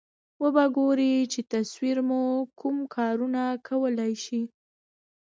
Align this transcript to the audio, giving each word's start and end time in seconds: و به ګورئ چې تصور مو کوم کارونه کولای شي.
و 0.41 0.43
به 0.55 0.65
ګورئ 0.75 1.13
چې 1.31 1.39
تصور 1.51 1.97
مو 2.07 2.21
کوم 2.59 2.77
کارونه 2.95 3.43
کولای 3.67 4.13
شي. 4.23 4.41